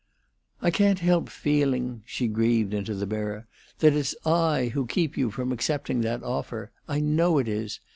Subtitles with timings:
[0.63, 3.45] "I can't help feeling," she grieved into the mirror,
[3.81, 6.71] "that it's I who keep you from accepting that offer.
[6.87, 7.79] I know it is!